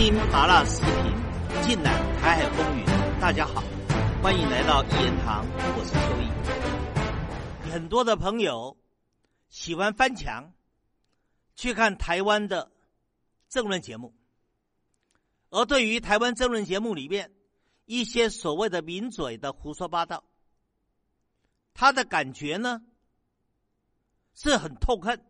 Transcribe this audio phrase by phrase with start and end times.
[0.00, 2.86] 听麻辣视频，尽览台海风云。
[3.20, 3.62] 大家好，
[4.22, 5.44] 欢迎来到一言堂，
[5.76, 7.70] 我是秋意。
[7.70, 8.78] 很多的朋友
[9.50, 10.54] 喜欢翻墙
[11.54, 12.72] 去看台湾的
[13.50, 14.14] 政论节目，
[15.50, 17.34] 而对于台湾政论节目里面
[17.84, 20.24] 一些所谓的名嘴的胡说八道，
[21.74, 22.80] 他的感觉呢
[24.32, 25.22] 是很痛恨，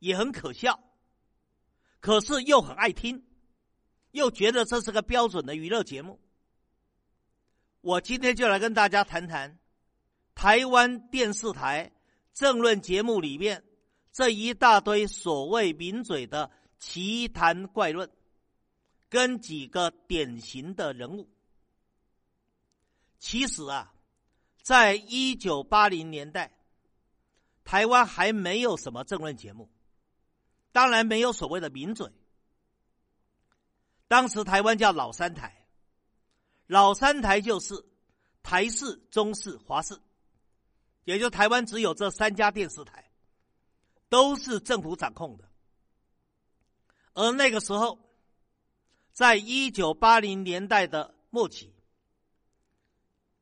[0.00, 0.80] 也很可笑，
[2.00, 3.24] 可是又很爱听。
[4.14, 6.20] 又觉得这是个标准的娱乐节目。
[7.80, 9.58] 我今天就来跟大家谈谈
[10.36, 11.92] 台湾电视台
[12.32, 13.64] 政论节目里面
[14.12, 18.08] 这一大堆所谓名嘴的奇谈怪论，
[19.08, 21.28] 跟几个典型的人物。
[23.18, 23.92] 其实啊，
[24.62, 26.52] 在一九八零年代，
[27.64, 29.68] 台湾还没有什么政论节目，
[30.70, 32.08] 当然没有所谓的名嘴。
[34.06, 35.66] 当时台湾叫老三台，
[36.66, 37.74] 老三台就是
[38.42, 39.98] 台视、中视、华视，
[41.04, 43.10] 也就台湾只有这三家电视台，
[44.08, 45.50] 都是政府掌控的。
[47.14, 47.98] 而那个时候，
[49.12, 51.74] 在一九八零年代的末期，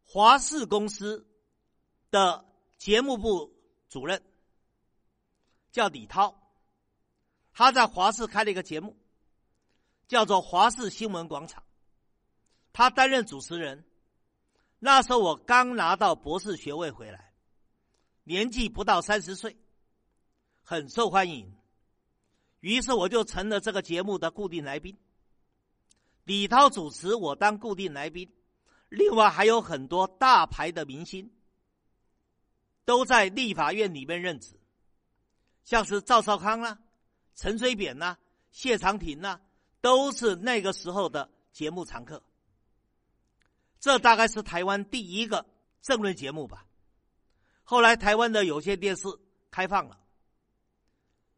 [0.04, 1.26] 华视公司
[2.10, 2.44] 的
[2.78, 3.52] 节目部
[3.88, 4.22] 主任
[5.70, 6.34] 叫李涛，
[7.52, 8.96] 他在华视开了一个节目。
[10.08, 11.62] 叫做华视新闻广场，
[12.72, 13.84] 他担任主持人。
[14.78, 17.32] 那时候我刚拿到博士学位回来，
[18.24, 19.56] 年纪不到三十岁，
[20.62, 21.52] 很受欢迎。
[22.60, 24.96] 于是我就成了这个节目的固定来宾。
[26.24, 28.32] 李涛主持，我当固定来宾。
[28.88, 31.32] 另外还有很多大牌的明星
[32.84, 34.60] 都在立法院里面任职，
[35.64, 36.78] 像是赵少康啦、
[37.34, 38.18] 陈水扁呐、
[38.50, 39.40] 谢长廷呐。
[39.82, 42.22] 都是那个时候的节目常客，
[43.78, 45.44] 这大概是台湾第一个
[45.82, 46.64] 政论节目吧。
[47.64, 49.08] 后来台湾的有线电视
[49.50, 49.98] 开放了，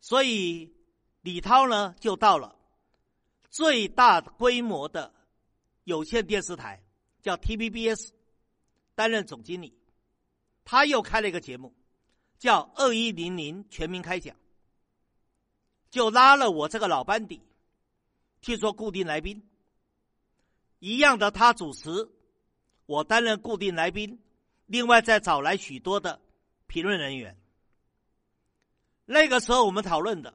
[0.01, 0.73] 所以
[1.23, 2.55] 李涛呢就到了
[3.51, 5.13] 最大规模的
[5.85, 6.85] 有线电视台，
[7.23, 8.11] 叫 TVBS，
[8.95, 9.77] 担任总经理。
[10.65, 11.75] 他又开了一个节目，
[12.39, 14.37] 叫二一零零全民开讲，
[15.91, 17.41] 就拉了我这个老班底。
[18.45, 19.43] 去做固定来宾，
[20.79, 22.11] 一样的，他主持，
[22.85, 24.23] 我担任固定来宾，
[24.67, 26.21] 另外再找来许多的
[26.67, 27.39] 评论人员。
[29.07, 30.35] 那个时候我们讨论的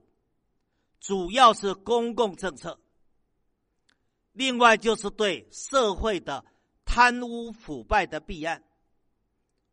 [0.99, 2.79] 主要是公共政策，
[4.31, 6.43] 另外就是对社会的
[6.85, 8.63] 贪污腐败的弊案，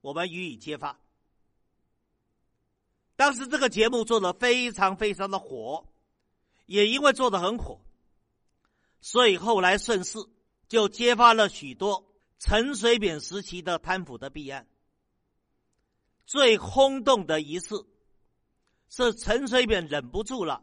[0.03, 1.01] 我们予以揭发。
[3.17, 5.87] 当时这个节目做的非常非常的火，
[6.67, 7.81] 也因为做的很火。
[9.01, 10.19] 所以后来顺势
[10.69, 12.05] 就揭发了许多
[12.39, 14.67] 陈水扁时期的贪腐的弊案。
[16.27, 17.87] 最轰动的一次
[18.89, 20.63] 是陈水扁忍不住了，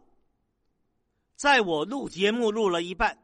[1.36, 3.24] 在我录节目录了一半，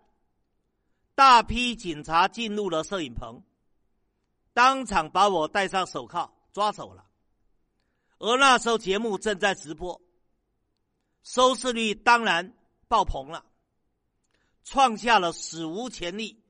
[1.15, 3.43] 大批警察进入了摄影棚，
[4.53, 7.05] 当场把我戴上手铐抓走了。
[8.19, 10.01] 而那时候节目正在直播，
[11.23, 12.53] 收视率当然
[12.87, 13.45] 爆棚了。
[14.63, 16.43] 创下了史无前例，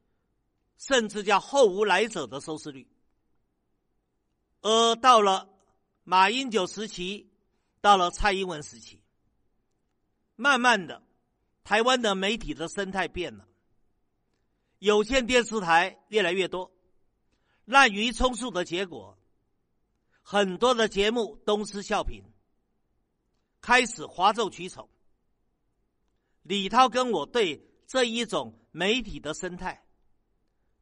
[0.78, 2.88] 甚至叫后无来者的收视率。
[4.62, 5.50] 而到了
[6.04, 7.32] 马英九时期，
[7.80, 9.02] 到了蔡英文时期，
[10.36, 11.02] 慢慢的，
[11.64, 13.48] 台湾的媒体的生态变了，
[14.80, 16.72] 有线电视台越来越多，
[17.64, 19.18] 滥竽充数的结果，
[20.22, 22.22] 很多的节目东施效颦，
[23.62, 24.90] 开始哗众取宠。
[26.44, 27.69] 李涛跟我对。
[27.90, 29.84] 这一种媒体的生态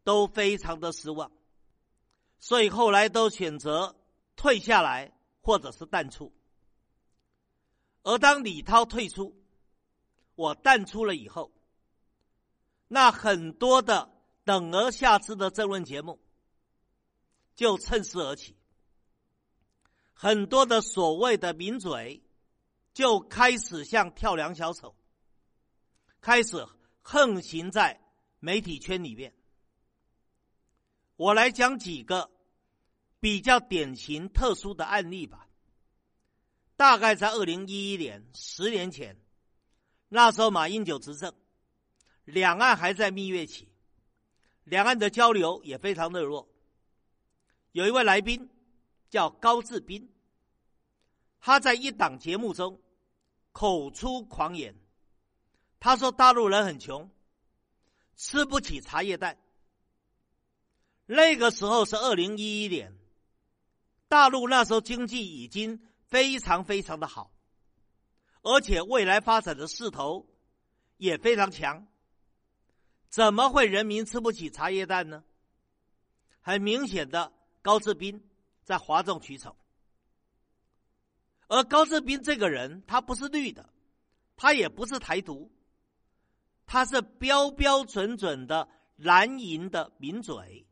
[0.03, 1.31] 都非常的失望，
[2.37, 3.95] 所以后来都选择
[4.35, 6.33] 退下来或者是淡出。
[8.03, 9.41] 而当李涛退出，
[10.35, 11.53] 我淡出了以后，
[12.89, 14.11] 那很多的
[14.43, 16.19] 等而下之的争论节目
[17.55, 18.57] 就趁势而起，
[20.11, 22.21] 很多的所谓的名嘴
[22.93, 24.93] 就开始像跳梁小丑，
[26.19, 26.67] 开始。
[27.09, 27.97] 横行在
[28.41, 29.33] 媒体圈里面，
[31.15, 32.29] 我来讲几个
[33.21, 35.47] 比较典型、特殊的案例吧。
[36.75, 39.17] 大概在二零一一年，十年前，
[40.09, 41.33] 那时候马英九执政，
[42.25, 43.69] 两岸还在蜜月期，
[44.65, 46.45] 两岸的交流也非常热络。
[47.71, 48.49] 有一位来宾
[49.09, 50.11] 叫高志斌，
[51.39, 52.81] 他在一档节目中
[53.53, 54.75] 口出狂言。
[55.87, 57.09] 他说：“大陆人很穷，
[58.17, 59.37] 吃不起茶叶蛋。
[61.05, 62.93] 那个时候是二零一一年，
[64.09, 67.31] 大陆那时候经济已经非常非常的好，
[68.41, 70.27] 而且未来发展的势头
[70.97, 71.87] 也非常强。
[73.07, 75.23] 怎么会人民吃不起茶叶蛋呢？
[76.41, 77.31] 很明显的，
[77.61, 78.29] 高志斌
[78.65, 79.55] 在哗众取宠。
[81.47, 83.69] 而高志斌这个人，他不是绿的，
[84.35, 85.49] 他也不是台独，
[86.67, 90.67] 他是标标准准的蓝营的名嘴，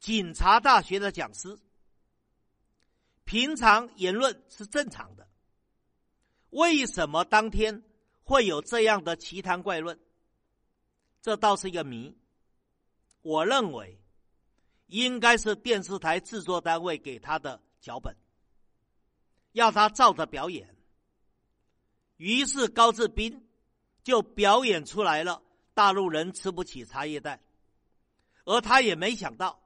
[0.00, 1.58] 警察大学的讲师，
[3.24, 5.28] 平常言论是正常的。
[6.50, 7.84] 为什么当天
[8.22, 10.00] 会有这样的奇谈怪论？
[11.20, 12.16] 这倒是一个谜。
[13.20, 14.00] 我认为，
[14.86, 18.16] 应该是电视台制作单位给他的脚本。
[19.52, 20.74] 要他照着表演，
[22.16, 23.47] 于是高志斌
[24.08, 25.42] 就表演出来了。
[25.74, 27.38] 大陆人吃不起茶叶蛋，
[28.46, 29.60] 而他也没想到，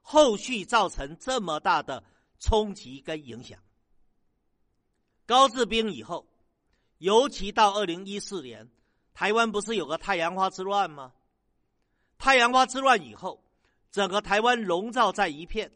[0.00, 2.02] 后续造成这么大的
[2.40, 3.60] 冲击跟影响。
[5.24, 6.26] 高志斌以后，
[6.98, 8.68] 尤其到二零一四年，
[9.14, 11.12] 台湾不是有个太阳花之乱吗？
[12.18, 13.40] 太阳花之乱以后，
[13.92, 15.72] 整个台湾笼罩在一片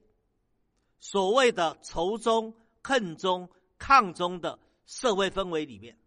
[0.99, 2.53] 所谓的仇中。
[2.87, 3.49] 恨中
[3.79, 5.99] 抗中的社会氛围里面，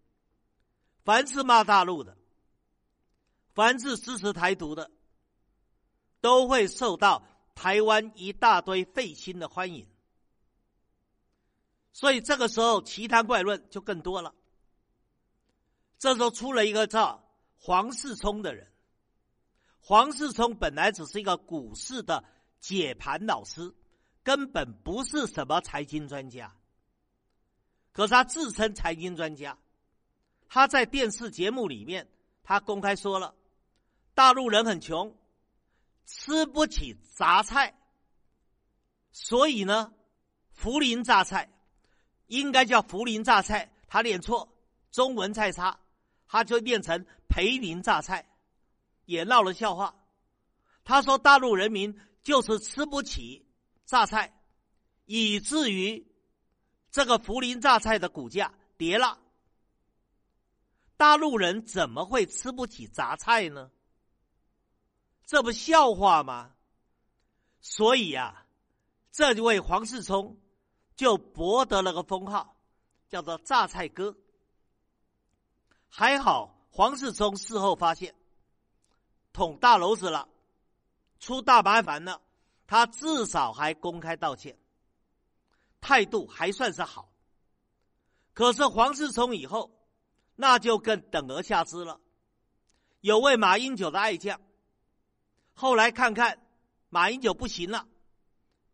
[1.08, 2.18] 凡是骂大陆的，
[3.54, 4.92] 凡是支持台独的，
[6.20, 7.26] 都会受到
[7.56, 9.88] 台湾一大堆废青的欢迎。
[11.94, 14.36] 所以这个时候奇谈怪论就更多了。
[15.98, 17.24] 这时候出了一个叫
[17.56, 18.70] 黄世聪的人，
[19.80, 22.22] 黄世聪本来只是一个股市的
[22.60, 23.74] 解盘老师，
[24.24, 26.54] 根本不是什么财经专家。
[27.94, 29.58] 可是他自称财经专家，
[30.50, 32.08] 他在电视节目里面，
[32.44, 33.36] 他公开说了，
[34.14, 35.16] 大陆人很穷，
[36.06, 37.78] 吃不起杂菜，
[39.12, 39.94] 所以呢，
[40.60, 41.50] 涪陵榨菜
[42.28, 44.48] 应该叫涪陵榨菜，他念错，
[44.92, 45.80] 中文太差，
[46.28, 48.28] 他就念成涪陵榨菜，
[49.06, 49.96] 也闹了笑话。
[50.84, 53.46] 他说大陆人民就是吃不起
[53.86, 54.34] 榨菜，
[55.06, 56.06] 以至于。
[56.90, 59.20] 这个涪陵榨菜的股价跌了，
[60.98, 63.72] 大陆人怎么会吃不起杂菜呢？
[65.26, 66.56] 这不笑话吗？
[67.62, 68.46] 所以呀，
[69.12, 70.40] 这位黄世聪
[70.96, 72.58] 就博得了个封号，
[73.08, 74.16] 叫做“榨菜哥”。
[75.88, 78.16] 还好黄世聪事后发现
[79.34, 80.28] 捅大篓子了，
[81.20, 82.22] 出大麻烦了，
[82.66, 84.58] 他至少还公开道歉。
[85.80, 87.12] 态度还算是好，
[88.34, 89.77] 可是黄世聪以后，
[90.38, 92.00] 那就更等而下之了。
[93.02, 94.40] 有位马英九的爱将，
[95.54, 96.48] 后来看看
[96.88, 97.86] 马英九不行了，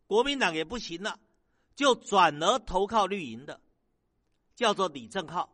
[0.06, 1.18] 国民党也不行了，
[1.74, 3.60] 就转而投靠绿营的，
[4.54, 5.52] 叫做李正浩。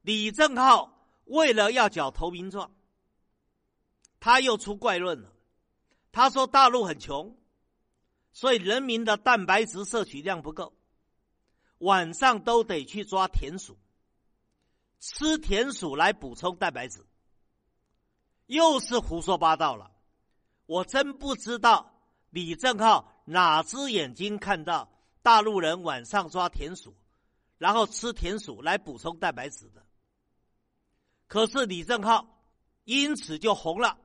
[0.00, 2.72] 李正浩为了要缴投名状，
[4.20, 5.32] 他又出怪论了，
[6.12, 7.36] 他说大陆很穷。
[8.36, 10.72] 所以人民的蛋白质摄取量不够，
[11.78, 13.78] 晚上都得去抓田鼠，
[15.06, 17.04] 吃田鼠来补充蛋白质，
[18.46, 19.90] 又是胡说八道了。
[20.64, 21.92] 我真不知道
[22.30, 26.96] 李正浩哪只眼睛看到大陆人晚上抓田鼠，
[27.58, 29.84] 然后吃田鼠来补充蛋白质的。
[31.26, 32.42] 可是李正浩
[32.84, 33.98] 因此就红了，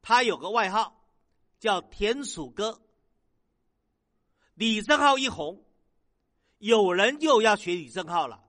[0.00, 1.04] 他有个外号
[1.58, 2.80] 叫“田鼠哥”。
[4.56, 5.62] 李正浩一红，
[6.56, 8.46] 有人就要学李正浩了。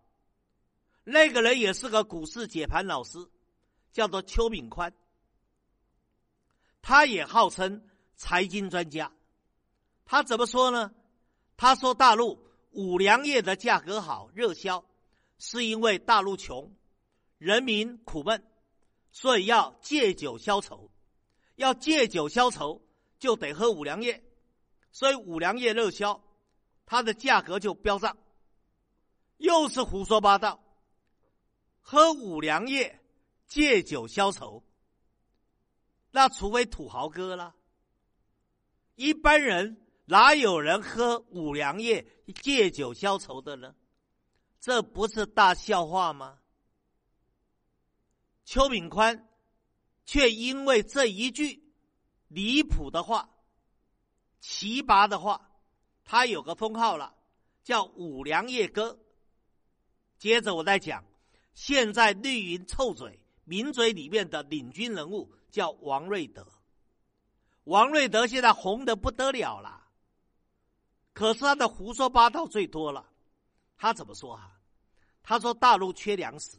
[1.11, 3.19] 那个人也是个股市解盘老师，
[3.91, 4.93] 叫做邱炳宽。
[6.81, 9.11] 他也号称财经专家。
[10.05, 10.93] 他怎么说呢？
[11.57, 12.41] 他说大陆
[12.71, 14.85] 五粮液的价格好，热销，
[15.37, 16.73] 是因为大陆穷，
[17.37, 18.41] 人民苦闷，
[19.11, 20.89] 所以要借酒消愁。
[21.55, 22.81] 要借酒消愁，
[23.19, 24.23] 就得喝五粮液。
[24.93, 26.23] 所以五粮液热销，
[26.85, 28.17] 它的价格就飙涨，
[29.35, 30.60] 又是胡说八道。
[31.91, 33.01] 喝五粮液
[33.49, 34.63] 借酒消愁，
[36.09, 37.53] 那除非土豪哥了，
[38.95, 42.07] 一般人哪有人喝五粮液
[42.41, 43.75] 借酒消愁的呢？
[44.61, 46.39] 这不是大笑话吗？
[48.45, 49.27] 邱炳宽
[50.05, 51.61] 却因为这一句
[52.29, 53.29] 离谱的话。
[54.39, 55.51] 奇葩的话，
[56.05, 57.13] 他有个封号了，
[57.65, 58.97] 叫五粮液哥。
[60.17, 61.03] 接着我再讲，
[61.53, 66.47] 现在绿营臭嘴，名嘴里面的领军人物叫王瑞德。
[67.65, 69.87] 王瑞德现在红的不得了了，
[71.13, 73.07] 可是他的胡说八道最多了。
[73.77, 74.59] 他怎么说啊？
[75.23, 76.57] 他说大陆缺粮食，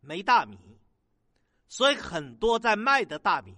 [0.00, 0.56] 没大米，
[1.68, 3.54] 所以很多在卖的大米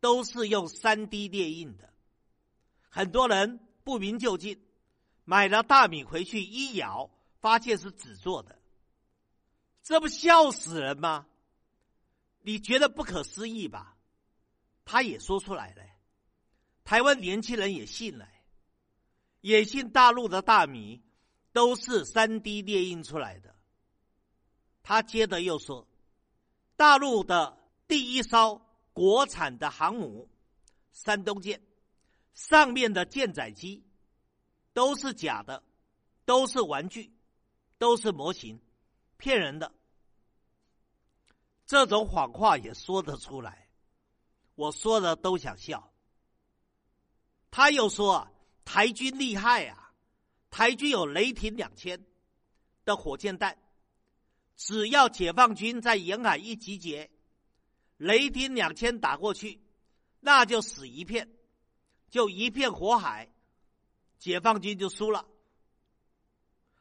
[0.00, 1.92] 都是用三 D 列印的。
[2.88, 4.62] 很多人不明就近，
[5.24, 8.58] 买了大米回去一咬，发现是纸做的，
[9.86, 11.28] 这不笑死人吗？
[12.42, 13.96] 你觉得不可思议吧？
[14.84, 15.82] 他也说出来了，
[16.82, 18.28] 台湾年轻人也信了，
[19.42, 21.00] 也信大陆的大米。
[21.52, 23.56] 都是三 D 列印出来的。
[24.82, 25.88] 他接着又说，
[26.76, 27.56] 大陆的
[27.88, 28.60] 第一艘
[28.92, 30.28] 国产的航母
[30.92, 31.62] “山东舰”
[32.34, 33.82] 上面的舰载机
[34.74, 35.62] 都是假的，
[36.26, 37.10] 都是玩具，
[37.78, 38.60] 都是模型，
[39.16, 39.72] 骗人的。
[41.66, 43.68] 这种谎话也说得出来，
[44.54, 45.92] 我说的都想笑。
[47.50, 48.28] 他又说
[48.64, 49.84] 台军厉害啊。
[50.48, 52.06] 台军有雷霆两千
[52.84, 53.58] 的火箭弹，
[54.56, 57.10] 只要解放军在沿海一集结，
[57.98, 59.60] 雷霆两千打过去，
[60.20, 61.30] 那就死一片，
[62.08, 63.28] 就一片火海，
[64.18, 65.26] 解放军就输了。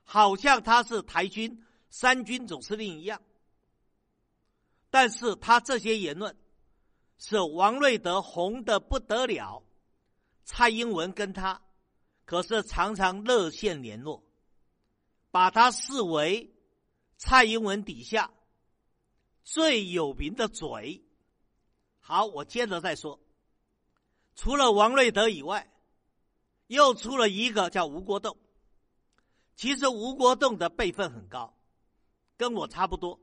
[0.04, 1.65] 好像他是台军
[1.98, 3.22] 三军总司令一样，
[4.90, 6.36] 但是他这些言论
[7.18, 9.64] 是王瑞德红的不得了，
[10.44, 11.62] 蔡英文跟他。
[12.26, 14.22] 可是常常热线联络，
[15.32, 16.54] 把他视为
[17.16, 18.30] 蔡英文底下
[19.46, 21.02] 最有名的嘴。
[22.02, 23.22] 好，我接着再说。
[24.36, 25.72] 除了王瑞德以外，
[26.68, 28.38] 又出了一个叫吴国栋。
[29.56, 31.56] 其实吴国栋的辈分很高，
[32.38, 33.20] 跟我差不多。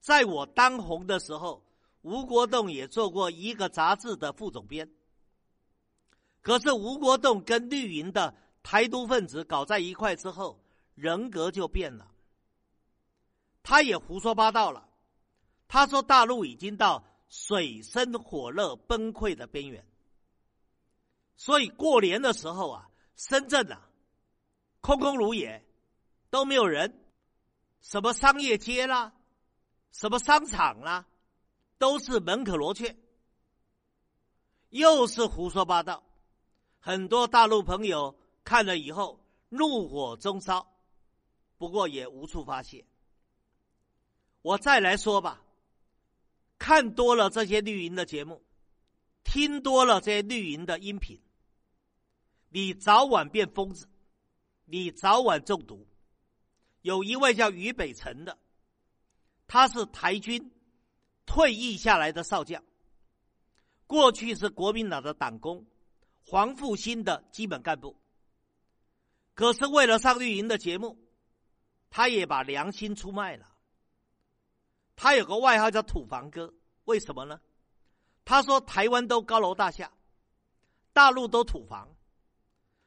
[0.00, 1.64] 在我当红的时候，
[2.02, 4.90] 吴国栋也做过一个杂志的副总编。
[6.40, 10.62] 可是吴国栋跟绿营的台独分子搞在一块之后，
[10.94, 12.10] 人格就变了。
[13.62, 14.88] 他也胡说八道了，
[15.66, 19.84] 他说大陆已经到水深火热、崩溃的边缘。
[21.36, 23.88] 所以过年的时候啊，深圳啊，
[24.80, 25.62] 空空如也，
[26.30, 26.98] 都没有人，
[27.80, 29.14] 什么商业街啦，
[29.90, 31.06] 什么商场啦，
[31.78, 32.96] 都是门可罗雀，
[34.68, 36.04] 又是胡说八道。
[36.80, 40.70] 很多大陆朋友看了以后怒火中烧，
[41.56, 42.84] 不过也无处发泄。
[44.42, 45.42] 我再来说吧，
[46.58, 48.44] 看多了这些绿营的节目，
[49.24, 51.20] 听多了这些绿营的音频，
[52.50, 53.88] 你早晚变疯子，
[54.66, 55.87] 你早晚中毒。
[56.82, 58.38] 有一位叫于北辰的，
[59.46, 60.52] 他是台军
[61.26, 62.62] 退役下来的少将，
[63.86, 65.66] 过去是国民党的党工。
[66.30, 67.96] 黄复兴的基本干部，
[69.32, 70.98] 可是为了上绿营的节目，
[71.88, 73.50] 他也把良心出卖了。
[74.94, 76.52] 他有个外号叫“土房哥”，
[76.84, 77.40] 为什么呢？
[78.26, 79.90] 他说台湾都高楼大厦，
[80.92, 81.96] 大陆都土房，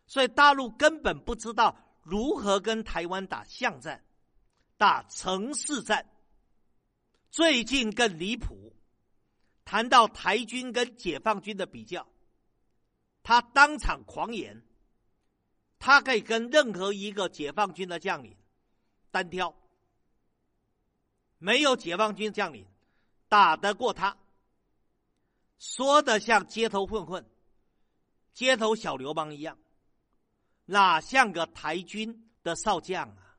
[0.05, 4.03] 所以大陆根本不知道如何跟台湾打巷战、
[4.77, 6.08] 打城市战。
[7.29, 8.74] 最近更离谱，
[9.63, 12.08] 谈到台军跟解放军的比较。
[13.24, 14.62] 他当场狂言，
[15.79, 18.36] 他可以跟任何一个解放军的将领
[19.12, 19.55] 单挑，
[21.38, 22.65] 没有解放军将领
[23.29, 24.17] 打得过他。
[25.60, 27.24] 说的像街头混混、
[28.34, 29.58] 街头小流氓一样，
[30.65, 33.37] 哪像个台军的少将啊？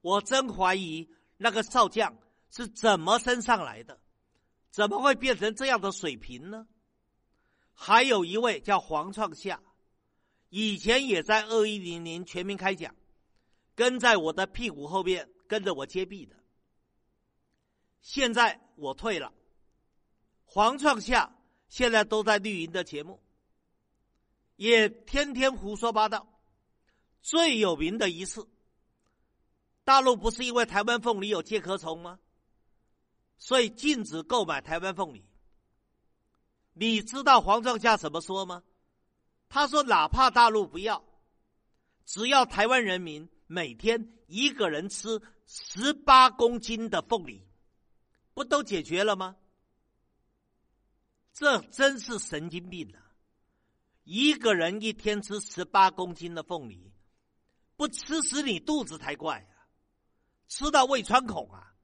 [0.00, 2.16] 我真怀疑那个少将
[2.50, 4.00] 是怎么升上来的，
[4.70, 6.66] 怎么会变成这样的水平呢？
[7.72, 9.60] 还有一位叫黄创夏，
[10.50, 12.94] 以前也在二一零零全民开讲，
[13.74, 16.36] 跟在我的屁股后边跟着我接臂的。
[18.00, 19.32] 现在我退了，
[20.44, 21.34] 黄创夏
[21.68, 23.22] 现在都在绿营的节目，
[24.62, 26.28] 也天天胡说八道。
[27.20, 28.48] 最有名的一次，
[29.82, 32.20] 大陆不是因为台湾凤梨有介壳虫吗？
[33.38, 35.24] 所以禁止购买台湾凤梨。
[36.74, 38.62] 你知道黄壮夏怎么说吗？
[39.48, 41.04] 他说：“哪怕大陆不要，
[42.04, 47.44] 只要台湾人民每天一个人吃十八公斤的凤梨，
[48.32, 49.34] 不都解决了吗？”
[51.34, 53.01] 这真是神经病啊！
[54.04, 56.92] 一个人一天吃十八公斤的凤梨，
[57.76, 59.68] 不吃死你肚子才怪啊！
[60.48, 61.74] 吃到胃穿孔啊！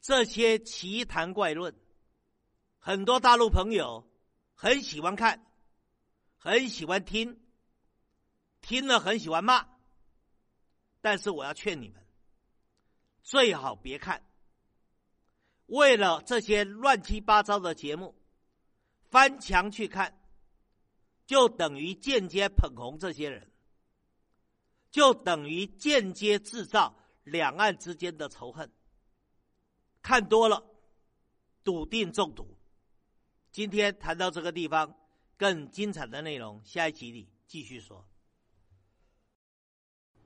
[0.00, 1.74] 这些奇谈怪论，
[2.78, 4.10] 很多大陆朋友
[4.54, 5.46] 很喜欢看，
[6.36, 7.40] 很喜欢听，
[8.60, 9.68] 听了很喜欢骂。
[11.00, 12.06] 但是我要劝你们，
[13.22, 14.26] 最好别看。
[15.66, 18.14] 为了这些乱七八糟的节目，
[19.08, 20.19] 翻墙去看，
[21.30, 23.48] 就等于间接捧红这些人，
[24.90, 28.72] 就等于间接制造两岸之间的仇恨。
[30.02, 30.64] 看多了，
[31.62, 32.58] 笃定中毒。
[33.52, 34.96] 今天谈到这个地方，
[35.36, 38.04] 更精彩的内容，下一集里继续说。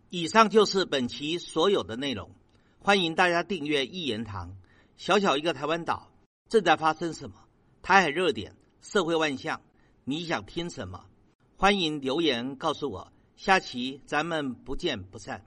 [0.09, 2.35] 以上就是本期所有的内容，
[2.79, 4.57] 欢迎大家订阅一言堂。
[4.97, 6.11] 小小一个台湾岛，
[6.49, 7.47] 正在发生什么？
[7.83, 9.61] 台海热点，社会万象，
[10.07, 11.07] 你想听什么？
[11.57, 13.11] 欢迎留言告诉我。
[13.37, 15.47] 下期咱们不见不散。